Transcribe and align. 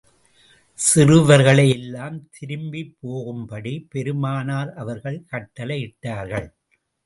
சிறுவர்களை 0.79 1.65
எல்லாம் 1.69 2.17
திரும்பிப் 2.29 2.97
போகும் 2.99 3.45
படி, 3.45 3.87
பெருமானார் 3.91 4.73
அவர்கள் 4.75 5.23
கட்டளையிட்டார்கள். 5.31 6.49